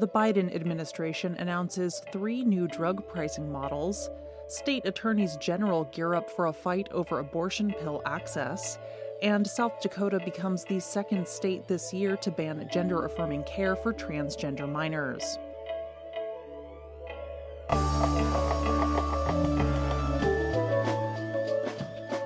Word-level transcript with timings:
the 0.00 0.08
Biden 0.08 0.54
administration 0.54 1.36
announces 1.38 2.00
three 2.10 2.42
new 2.42 2.66
drug 2.66 3.06
pricing 3.06 3.52
models, 3.52 4.08
state 4.46 4.86
attorneys 4.86 5.36
general 5.36 5.84
gear 5.92 6.14
up 6.14 6.30
for 6.30 6.46
a 6.46 6.52
fight 6.52 6.88
over 6.90 7.18
abortion 7.18 7.74
pill 7.78 8.00
access, 8.06 8.78
and 9.20 9.46
South 9.46 9.78
Dakota 9.82 10.18
becomes 10.24 10.64
the 10.64 10.80
second 10.80 11.28
state 11.28 11.68
this 11.68 11.92
year 11.92 12.16
to 12.16 12.30
ban 12.30 12.66
gender 12.72 13.04
affirming 13.04 13.42
care 13.44 13.76
for 13.76 13.92
transgender 13.92 14.66
minors. 14.66 15.38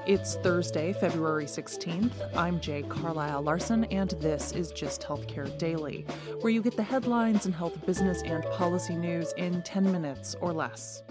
It's 0.07 0.34
Thursday, 0.36 0.93
February 0.93 1.46
16th. 1.46 2.12
I'm 2.37 2.61
Jay 2.61 2.82
Carlisle 2.82 3.41
Larson, 3.41 3.84
and 3.84 4.11
this 4.20 4.52
is 4.52 4.70
Gist 4.70 5.00
Healthcare 5.00 5.57
Daily, 5.57 6.05
where 6.43 6.52
you 6.52 6.61
get 6.61 6.77
the 6.77 6.82
headlines 6.82 7.46
and 7.46 7.55
health 7.55 7.87
business 7.87 8.20
and 8.20 8.45
policy 8.51 8.96
news 8.96 9.32
in 9.38 9.62
10 9.62 9.91
minutes 9.91 10.37
or 10.43 10.52
less. 10.52 11.02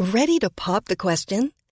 Ready 0.00 0.40
to 0.40 0.50
pop 0.50 0.86
the 0.86 0.96
question? 0.96 1.52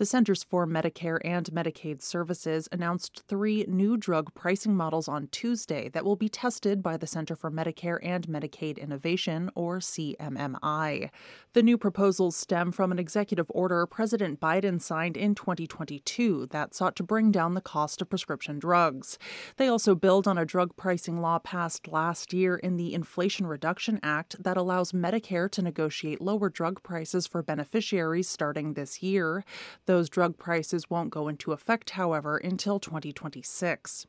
The 0.00 0.06
Centers 0.06 0.42
for 0.42 0.66
Medicare 0.66 1.18
and 1.26 1.44
Medicaid 1.52 2.00
Services 2.00 2.70
announced 2.72 3.22
three 3.28 3.66
new 3.68 3.98
drug 3.98 4.32
pricing 4.32 4.74
models 4.74 5.08
on 5.08 5.26
Tuesday 5.26 5.90
that 5.90 6.06
will 6.06 6.16
be 6.16 6.30
tested 6.30 6.82
by 6.82 6.96
the 6.96 7.06
Center 7.06 7.36
for 7.36 7.50
Medicare 7.50 7.98
and 8.02 8.26
Medicaid 8.26 8.78
Innovation, 8.78 9.50
or 9.54 9.78
CMMI. 9.78 11.10
The 11.52 11.62
new 11.62 11.76
proposals 11.76 12.34
stem 12.34 12.72
from 12.72 12.92
an 12.92 12.98
executive 12.98 13.44
order 13.50 13.84
President 13.84 14.40
Biden 14.40 14.80
signed 14.80 15.18
in 15.18 15.34
2022 15.34 16.46
that 16.46 16.74
sought 16.74 16.96
to 16.96 17.02
bring 17.02 17.30
down 17.30 17.52
the 17.52 17.60
cost 17.60 18.00
of 18.00 18.08
prescription 18.08 18.58
drugs. 18.58 19.18
They 19.58 19.68
also 19.68 19.94
build 19.94 20.26
on 20.26 20.38
a 20.38 20.46
drug 20.46 20.76
pricing 20.78 21.20
law 21.20 21.40
passed 21.40 21.88
last 21.88 22.32
year 22.32 22.56
in 22.56 22.78
the 22.78 22.94
Inflation 22.94 23.46
Reduction 23.46 24.00
Act 24.02 24.42
that 24.42 24.56
allows 24.56 24.92
Medicare 24.92 25.50
to 25.50 25.60
negotiate 25.60 26.22
lower 26.22 26.48
drug 26.48 26.82
prices 26.82 27.26
for 27.26 27.42
beneficiaries 27.42 28.30
starting 28.30 28.72
this 28.72 29.02
year. 29.02 29.44
Those 29.90 30.08
drug 30.08 30.38
prices 30.38 30.88
won't 30.88 31.10
go 31.10 31.26
into 31.26 31.50
effect, 31.50 31.90
however, 31.90 32.36
until 32.36 32.78
2026. 32.78 34.06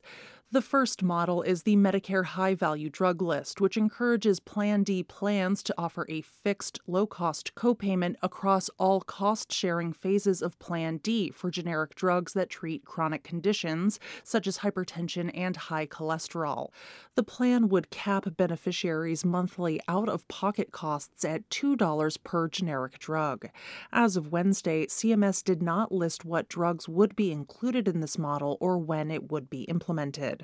The 0.53 0.61
first 0.61 1.01
model 1.01 1.43
is 1.43 1.63
the 1.63 1.77
Medicare 1.77 2.25
High 2.25 2.55
Value 2.55 2.89
Drug 2.89 3.21
List, 3.21 3.61
which 3.61 3.77
encourages 3.77 4.41
Plan 4.41 4.83
D 4.83 5.01
plans 5.01 5.63
to 5.63 5.73
offer 5.77 6.05
a 6.09 6.19
fixed, 6.19 6.77
low 6.87 7.07
cost 7.07 7.55
copayment 7.55 8.15
across 8.21 8.69
all 8.77 8.99
cost 8.99 9.53
sharing 9.53 9.93
phases 9.93 10.41
of 10.41 10.59
Plan 10.59 10.97
D 10.97 11.31
for 11.31 11.49
generic 11.49 11.95
drugs 11.95 12.33
that 12.33 12.49
treat 12.49 12.83
chronic 12.83 13.23
conditions 13.23 13.97
such 14.25 14.45
as 14.45 14.57
hypertension 14.57 15.31
and 15.33 15.55
high 15.55 15.87
cholesterol. 15.87 16.71
The 17.15 17.23
plan 17.23 17.69
would 17.69 17.89
cap 17.89 18.25
beneficiaries' 18.35 19.23
monthly 19.23 19.79
out 19.87 20.09
of 20.09 20.27
pocket 20.27 20.73
costs 20.73 21.23
at 21.23 21.49
$2 21.49 22.23
per 22.25 22.49
generic 22.49 22.99
drug. 22.99 23.47
As 23.93 24.17
of 24.17 24.33
Wednesday, 24.33 24.85
CMS 24.87 25.45
did 25.45 25.63
not 25.63 25.93
list 25.93 26.25
what 26.25 26.49
drugs 26.49 26.89
would 26.89 27.15
be 27.15 27.31
included 27.31 27.87
in 27.87 28.01
this 28.01 28.17
model 28.17 28.57
or 28.59 28.77
when 28.77 29.09
it 29.09 29.31
would 29.31 29.49
be 29.49 29.61
implemented. 29.61 30.40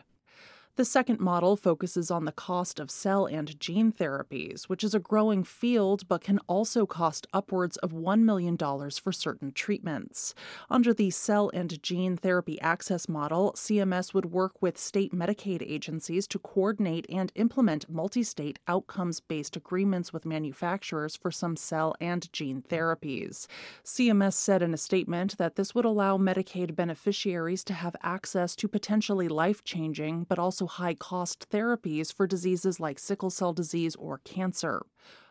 The 0.78 0.86
second 0.86 1.20
model 1.20 1.56
focuses 1.56 2.12
on 2.12 2.26
the 2.26 2.32
cost 2.32 2.80
of 2.80 2.92
cell 2.92 3.26
and 3.26 3.60
gene 3.60 3.92
therapies, 3.92 4.66
which 4.66 4.84
is 4.84 4.94
a 4.94 5.00
growing 5.00 5.44
field 5.44 6.08
but 6.08 6.22
can 6.22 6.38
also 6.46 6.86
cost 6.86 7.26
upwards 7.34 7.78
of 7.78 7.94
$1 7.94 8.20
million 8.20 8.56
for 8.56 9.12
certain 9.12 9.54
treatments. 9.54 10.36
Under 10.70 10.94
the 10.94 11.10
cell 11.10 11.50
and 11.52 11.82
gene 11.82 12.16
therapy 12.16 12.62
access 12.62 13.10
model, 13.10 13.54
CMS 13.54 14.14
would 14.14 14.26
work 14.26 14.62
with 14.62 14.78
state 14.78 15.16
Medicaid 15.16 15.64
agencies 15.68 16.28
to 16.28 16.38
coordinate 16.38 17.08
and 17.10 17.32
implement 17.34 17.90
multi 17.90 18.22
state 18.22 18.60
outcomes 18.68 19.20
based 19.20 19.56
agreements 19.56 20.14
with 20.14 20.28
manufacturers 20.28 21.16
for 21.16 21.32
some 21.32 21.56
cell 21.56 21.96
and 22.00 22.32
gene 22.32 22.62
therapies. 22.62 23.48
CMS 23.84 24.34
said 24.34 24.62
in 24.62 24.76
a 24.76 24.78
statement 24.78 25.40
that 25.40 25.56
this 25.56 25.74
would 25.74 25.86
allow 25.86 26.20
Medicaid 26.20 26.76
beneficiaries 26.76 27.64
to 27.64 27.74
have 27.74 27.96
access 28.04 28.56
to 28.56 28.68
potentially 28.68 29.28
life 29.28 29.64
changing 29.64 30.28
but 30.30 30.38
also 30.38 30.67
high 30.68 30.94
cost 30.94 31.50
therapies 31.50 32.14
for 32.14 32.28
diseases 32.28 32.80
like 32.80 33.00
sickle 33.00 33.30
cell 33.30 33.54
disease 33.54 33.96
or 33.96 34.20
cancer. 34.20 34.86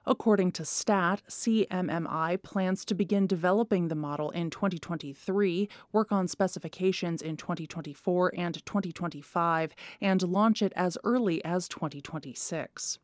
According 0.09 0.53
to 0.53 0.65
STAT, 0.65 1.21
CMMI 1.29 2.41
plans 2.41 2.85
to 2.85 2.95
begin 2.95 3.27
developing 3.27 3.89
the 3.89 3.97
model 3.97 4.31
in 4.31 4.51
2023, 4.51 5.69
work 5.91 6.13
on 6.13 6.29
specifications 6.29 7.21
in 7.21 7.37
2024 7.37 8.33
and 8.37 8.65
2025, 8.65 9.75
and 10.01 10.23
launch 10.23 10.63
it 10.63 10.73
as 10.77 10.97
early 11.03 11.45
as 11.45 11.67
2026. 11.67 13.01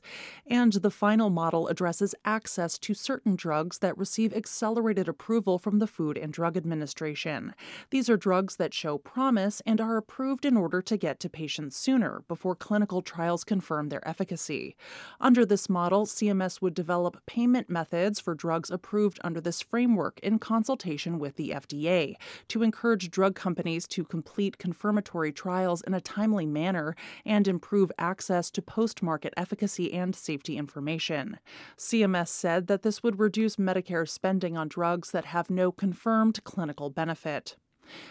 And 0.46 0.74
the 0.74 0.92
final 0.92 1.28
model 1.28 1.66
addresses 1.66 2.14
access 2.24 2.78
to 2.78 2.94
certain 2.94 3.34
drugs 3.34 3.78
that 3.78 3.98
receive 3.98 4.32
accelerated 4.32 5.08
approval 5.08 5.58
from 5.58 5.80
the 5.80 5.88
Food 5.88 6.16
and 6.16 6.32
Drug 6.32 6.56
Administration. 6.56 7.52
These 7.90 8.08
are 8.08 8.16
drugs 8.16 8.56
that 8.56 8.72
show 8.72 8.96
promise 8.96 9.60
and 9.66 9.80
are 9.80 9.96
approved 9.96 10.44
in 10.44 10.56
order 10.56 10.80
to 10.82 10.96
get 10.96 11.18
to 11.18 11.28
patients 11.28 11.76
sooner 11.76 12.22
before 12.28 12.54
clinical 12.54 13.02
trials 13.02 13.42
confirm 13.42 13.88
their 13.88 14.06
efficacy. 14.06 14.76
Under 15.20 15.44
this 15.44 15.68
model, 15.68 16.06
CMS 16.06 16.62
would 16.62 16.74
develop 16.74 16.91
payment 17.26 17.70
methods 17.70 18.20
for 18.20 18.34
drugs 18.34 18.70
approved 18.70 19.18
under 19.24 19.40
this 19.40 19.62
framework 19.62 20.20
in 20.20 20.38
consultation 20.38 21.18
with 21.18 21.36
the 21.36 21.50
FDA 21.50 22.16
to 22.48 22.62
encourage 22.62 23.10
drug 23.10 23.34
companies 23.34 23.86
to 23.88 24.04
complete 24.04 24.58
confirmatory 24.58 25.32
trials 25.32 25.82
in 25.82 25.94
a 25.94 26.00
timely 26.00 26.46
manner 26.46 26.94
and 27.24 27.48
improve 27.48 27.90
access 27.98 28.50
to 28.50 28.62
post 28.62 29.02
market 29.02 29.32
efficacy 29.36 29.92
and 29.92 30.14
safety 30.14 30.56
information. 30.56 31.38
CMS 31.76 32.28
said 32.28 32.66
that 32.66 32.82
this 32.82 33.02
would 33.02 33.18
reduce 33.18 33.56
Medicare 33.56 34.08
spending 34.08 34.56
on 34.56 34.68
drugs 34.68 35.10
that 35.12 35.26
have 35.26 35.50
no 35.50 35.72
confirmed 35.72 36.42
clinical 36.44 36.90
benefit. 36.90 37.56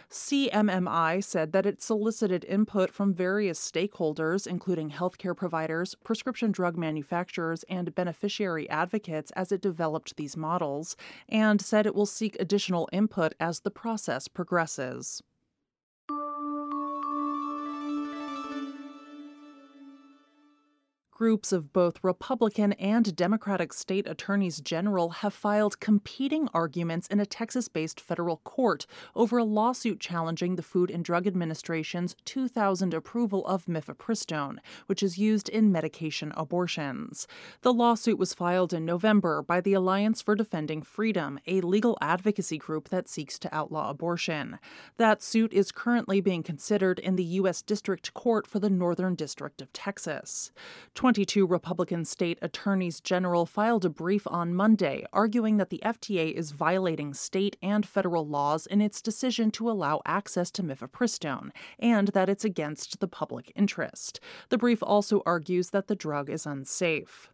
CMMI 0.10 1.24
said 1.24 1.52
that 1.52 1.66
it 1.66 1.82
solicited 1.82 2.46
input 2.46 2.92
from 2.92 3.14
various 3.14 3.60
stakeholders, 3.60 4.46
including 4.46 4.92
healthcare 4.92 5.36
providers, 5.36 5.96
prescription 6.04 6.52
drug 6.52 6.78
manufacturers, 6.78 7.64
and 7.70 7.96
beneficiary 7.96 8.70
advocates 8.70 9.32
as 9.32 9.52
it 9.52 9.62
developed 9.62 10.16
these 10.18 10.38
models, 10.38 10.96
and 11.30 11.62
said 11.62 11.86
it 11.86 11.96
will 11.96 12.06
seek 12.06 12.36
additional 12.40 12.90
input 12.92 13.34
as 13.40 13.62
the 13.62 13.72
process 13.72 14.28
progresses. 14.28 15.22
Groups 21.22 21.52
of 21.52 21.72
both 21.72 22.04
Republican 22.04 22.74
and 22.74 23.16
Democratic 23.16 23.74
state 23.74 24.08
attorneys 24.08 24.60
general 24.60 25.10
have 25.22 25.36
filed 25.36 25.80
competing 25.80 26.50
arguments 26.52 27.06
in 27.10 27.20
a 27.20 27.28
Texas 27.28 27.68
based 27.68 28.02
federal 28.02 28.38
court 28.38 28.88
over 29.16 29.38
a 29.38 29.44
lawsuit 29.44 30.00
challenging 30.00 30.56
the 30.56 30.64
Food 30.64 30.90
and 30.90 31.06
Drug 31.06 31.28
Administration's 31.28 32.16
2000 32.26 32.96
approval 32.96 33.46
of 33.46 33.68
mifepristone, 33.68 34.58
which 34.88 35.04
is 35.04 35.20
used 35.20 35.48
in 35.48 35.72
medication 35.72 36.34
abortions. 36.36 37.28
The 37.62 37.72
lawsuit 37.72 38.18
was 38.18 38.34
filed 38.34 38.74
in 38.74 38.84
November 38.84 39.44
by 39.44 39.62
the 39.62 39.76
Alliance 39.76 40.24
for 40.24 40.34
Defending 40.34 40.82
Freedom, 40.82 41.40
a 41.46 41.62
legal 41.62 42.00
advocacy 42.02 42.58
group 42.58 42.90
that 42.90 43.08
seeks 43.08 43.38
to 43.38 43.56
outlaw 43.56 43.92
abortion. 43.92 44.58
That 44.98 45.22
suit 45.22 45.54
is 45.54 45.72
currently 45.72 46.20
being 46.20 46.42
considered 46.42 46.98
in 46.98 47.16
the 47.16 47.24
U.S. 47.42 47.62
District 47.62 48.12
Court 48.16 48.48
for 48.48 48.58
the 48.58 48.72
Northern 48.72 49.14
District 49.14 49.62
of 49.62 49.72
Texas. 49.72 50.52
22 51.12 51.46
Republican 51.46 52.06
state 52.06 52.40
attorneys 52.42 53.02
general 53.02 53.46
filed 53.46 53.84
a 53.84 53.90
brief 53.90 54.26
on 54.28 54.56
Monday 54.56 55.06
arguing 55.12 55.58
that 55.58 55.70
the 55.70 55.82
FDA 55.84 56.32
is 56.32 56.52
violating 56.52 57.14
state 57.14 57.58
and 57.62 57.86
federal 57.86 58.26
laws 58.26 58.66
in 58.66 58.80
its 58.80 59.02
decision 59.02 59.52
to 59.52 59.70
allow 59.70 60.00
access 60.06 60.50
to 60.52 60.64
mifepristone 60.64 61.50
and 61.80 62.08
that 62.14 62.30
it's 62.30 62.46
against 62.46 63.02
the 63.02 63.10
public 63.10 63.52
interest. 63.58 64.22
The 64.48 64.58
brief 64.58 64.82
also 64.82 65.22
argues 65.26 65.72
that 65.72 65.88
the 65.88 65.98
drug 65.98 66.30
is 66.30 66.46
unsafe. 66.46 67.30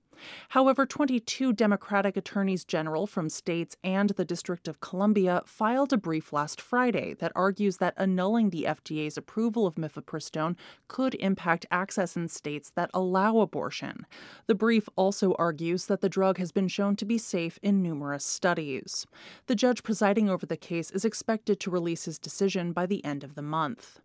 However, 0.50 0.86
22 0.86 1.54
Democratic 1.54 2.18
attorneys 2.18 2.64
general 2.64 3.08
from 3.08 3.30
states 3.30 3.76
and 3.84 4.10
the 4.12 4.26
District 4.26 4.68
of 4.68 4.80
Columbia 4.80 5.42
filed 5.46 5.94
a 5.94 5.98
brief 5.98 6.34
last 6.34 6.60
Friday 6.60 7.14
that 7.16 7.32
argues 7.36 7.78
that 7.78 7.94
annulling 7.98 8.50
the 8.50 8.66
FDA's 8.68 9.18
approval 9.18 9.66
of 9.66 9.76
mifepristone 9.76 10.56
could 10.88 11.16
impact 11.16 11.66
access 11.72 12.16
in 12.16 12.28
states 12.28 12.72
that 12.76 12.92
allow 12.94 13.40
abortion. 13.40 14.06
The 14.48 14.56
brief 14.56 14.88
also 14.96 15.34
argues 15.40 15.86
that 15.86 16.02
the 16.02 16.10
drug 16.10 16.38
has 16.38 16.52
been 16.52 16.68
shown 16.68 16.96
to 16.98 17.06
be 17.06 17.18
safe 17.18 17.60
in 17.62 17.82
numerous 17.82 18.26
studies. 18.26 19.06
The 19.48 19.56
judge 19.56 19.84
presiding 19.84 20.30
over 20.30 20.46
the 20.46 20.58
case 20.58 20.92
is 20.92 21.06
expected 21.06 21.60
to 21.60 21.72
release 21.72 22.06
his 22.06 22.20
decision 22.20 22.74
by 22.74 22.86
the 22.86 23.04
end 23.06 23.24
of 23.24 23.36
the 23.36 23.42
month. 23.42 24.00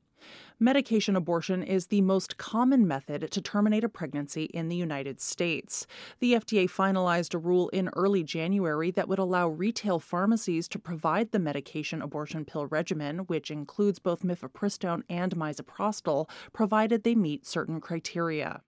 Medication 0.60 1.16
abortion 1.16 1.62
is 1.62 1.86
the 1.86 2.00
most 2.02 2.36
common 2.36 2.86
method 2.86 3.30
to 3.30 3.40
terminate 3.40 3.84
a 3.84 3.88
pregnancy 3.88 4.44
in 4.44 4.68
the 4.68 4.76
United 4.76 5.20
States. 5.20 5.86
The 6.20 6.34
FDA 6.34 6.64
finalized 6.64 7.34
a 7.34 7.38
rule 7.38 7.68
in 7.70 7.88
early 7.94 8.22
January 8.22 8.90
that 8.92 9.08
would 9.08 9.18
allow 9.18 9.48
retail 9.48 9.98
pharmacies 9.98 10.68
to 10.68 10.78
provide 10.78 11.32
the 11.32 11.38
medication 11.38 12.02
abortion 12.02 12.44
pill 12.44 12.66
regimen, 12.66 13.20
which 13.20 13.50
includes 13.50 13.98
both 13.98 14.22
mifepristone 14.22 15.02
and 15.08 15.34
misoprostol, 15.34 16.28
provided 16.52 17.02
they 17.02 17.14
meet 17.14 17.46
certain 17.46 17.80
criteria. 17.80 18.62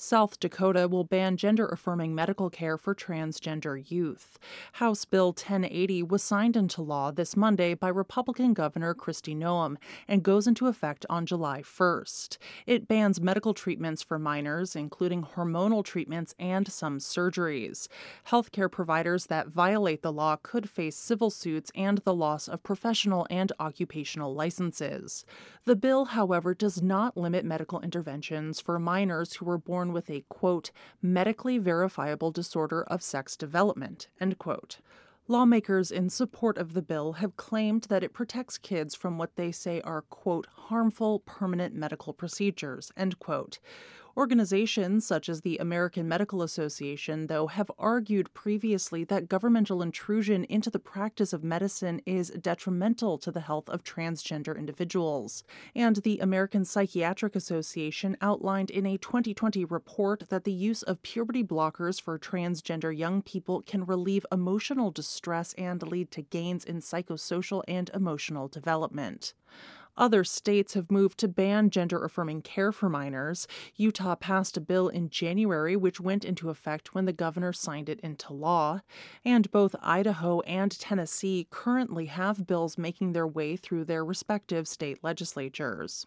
South 0.00 0.38
Dakota 0.38 0.86
will 0.86 1.02
ban 1.02 1.36
gender 1.36 1.66
affirming 1.66 2.14
medical 2.14 2.50
care 2.50 2.78
for 2.78 2.94
transgender 2.94 3.90
youth. 3.90 4.38
House 4.74 5.04
Bill 5.04 5.30
1080 5.30 6.04
was 6.04 6.22
signed 6.22 6.56
into 6.56 6.82
law 6.82 7.10
this 7.10 7.36
Monday 7.36 7.74
by 7.74 7.88
Republican 7.88 8.54
Governor 8.54 8.94
Kristi 8.94 9.36
Noem 9.36 9.76
and 10.06 10.22
goes 10.22 10.46
into 10.46 10.68
effect 10.68 11.04
on 11.10 11.26
July 11.26 11.62
1st. 11.62 12.38
It 12.64 12.86
bans 12.86 13.20
medical 13.20 13.52
treatments 13.52 14.00
for 14.00 14.20
minors, 14.20 14.76
including 14.76 15.24
hormonal 15.24 15.84
treatments 15.84 16.32
and 16.38 16.70
some 16.70 17.00
surgeries. 17.00 17.88
Healthcare 18.28 18.70
providers 18.70 19.26
that 19.26 19.48
violate 19.48 20.02
the 20.02 20.12
law 20.12 20.36
could 20.40 20.70
face 20.70 20.94
civil 20.94 21.28
suits 21.28 21.72
and 21.74 21.98
the 21.98 22.14
loss 22.14 22.46
of 22.46 22.62
professional 22.62 23.26
and 23.30 23.50
occupational 23.58 24.32
licenses. 24.32 25.24
The 25.64 25.74
bill, 25.74 26.04
however, 26.04 26.54
does 26.54 26.80
not 26.80 27.16
limit 27.16 27.44
medical 27.44 27.80
interventions 27.80 28.60
for 28.60 28.78
minors 28.78 29.32
who 29.34 29.44
were 29.44 29.58
born 29.58 29.87
with 29.92 30.10
a, 30.10 30.24
quote, 30.28 30.70
medically 31.02 31.58
verifiable 31.58 32.30
disorder 32.30 32.82
of 32.84 33.02
sex 33.02 33.36
development, 33.36 34.08
end 34.20 34.38
quote. 34.38 34.78
Lawmakers 35.30 35.90
in 35.90 36.08
support 36.08 36.56
of 36.56 36.72
the 36.72 36.80
bill 36.80 37.14
have 37.14 37.36
claimed 37.36 37.82
that 37.84 38.02
it 38.02 38.14
protects 38.14 38.56
kids 38.56 38.94
from 38.94 39.18
what 39.18 39.36
they 39.36 39.52
say 39.52 39.82
are, 39.82 40.02
quote, 40.02 40.46
harmful 40.46 41.18
permanent 41.20 41.74
medical 41.74 42.14
procedures, 42.14 42.90
end 42.96 43.18
quote. 43.18 43.58
Organizations 44.18 45.06
such 45.06 45.28
as 45.28 45.42
the 45.42 45.58
American 45.58 46.08
Medical 46.08 46.42
Association, 46.42 47.28
though, 47.28 47.46
have 47.46 47.70
argued 47.78 48.34
previously 48.34 49.04
that 49.04 49.28
governmental 49.28 49.80
intrusion 49.80 50.42
into 50.46 50.70
the 50.70 50.80
practice 50.80 51.32
of 51.32 51.44
medicine 51.44 52.02
is 52.04 52.30
detrimental 52.30 53.16
to 53.18 53.30
the 53.30 53.42
health 53.42 53.68
of 53.68 53.84
transgender 53.84 54.58
individuals. 54.58 55.44
And 55.72 55.94
the 55.94 56.18
American 56.18 56.64
Psychiatric 56.64 57.36
Association 57.36 58.16
outlined 58.20 58.70
in 58.70 58.86
a 58.86 58.98
2020 58.98 59.64
report 59.64 60.24
that 60.30 60.42
the 60.42 60.52
use 60.52 60.82
of 60.82 61.00
puberty 61.02 61.44
blockers 61.44 62.02
for 62.02 62.18
transgender 62.18 62.90
young 62.90 63.22
people 63.22 63.62
can 63.62 63.86
relieve 63.86 64.26
emotional 64.32 64.90
distress 64.90 65.54
and 65.56 65.80
lead 65.80 66.10
to 66.10 66.22
gains 66.22 66.64
in 66.64 66.80
psychosocial 66.80 67.62
and 67.68 67.88
emotional 67.94 68.48
development. 68.48 69.34
Other 69.98 70.22
states 70.22 70.74
have 70.74 70.92
moved 70.92 71.18
to 71.18 71.28
ban 71.28 71.70
gender 71.70 72.04
affirming 72.04 72.42
care 72.42 72.70
for 72.70 72.88
minors. 72.88 73.48
Utah 73.74 74.14
passed 74.14 74.56
a 74.56 74.60
bill 74.60 74.88
in 74.88 75.10
January 75.10 75.74
which 75.74 76.00
went 76.00 76.24
into 76.24 76.50
effect 76.50 76.94
when 76.94 77.04
the 77.04 77.12
governor 77.12 77.52
signed 77.52 77.88
it 77.88 77.98
into 78.00 78.32
law. 78.32 78.80
And 79.24 79.50
both 79.50 79.74
Idaho 79.82 80.40
and 80.42 80.70
Tennessee 80.78 81.48
currently 81.50 82.06
have 82.06 82.46
bills 82.46 82.78
making 82.78 83.12
their 83.12 83.26
way 83.26 83.56
through 83.56 83.86
their 83.86 84.04
respective 84.04 84.68
state 84.68 85.02
legislatures. 85.02 86.06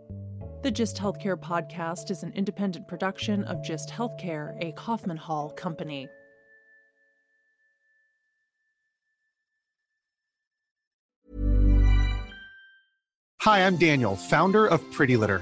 The 0.63 0.69
Gist 0.69 0.97
Healthcare 0.97 1.37
podcast 1.37 2.11
is 2.11 2.21
an 2.21 2.33
independent 2.33 2.87
production 2.87 3.43
of 3.45 3.63
Gist 3.63 3.89
Healthcare, 3.89 4.55
a 4.63 4.71
Kaufman 4.73 5.17
Hall 5.17 5.49
company. 5.49 6.07
Hi, 13.41 13.65
I'm 13.65 13.77
Daniel, 13.77 14.15
founder 14.15 14.67
of 14.67 14.79
Pretty 14.91 15.17
Litter. 15.17 15.41